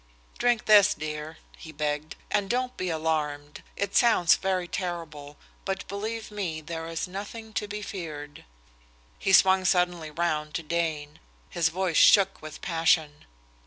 [0.39, 3.61] "Drink this, dear," he begged, "and don't be alarmed.
[3.75, 8.43] It sounds very terrible, but believe me there is nothing to be feared."
[9.19, 11.19] He swung suddenly round to Dane.
[11.51, 13.25] His voice shook with passion.